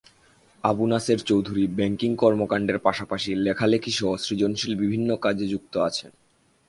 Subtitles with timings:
[0.63, 6.11] Abu Naser Chowdhury banking কর্মকাণ্ডের পাশাপাশি লেখালেখিসহ সৃজনশীল বিভিন্ন কাজে যুক্ত আছেন।